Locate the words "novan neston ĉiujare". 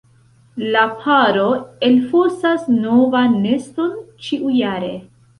2.85-4.91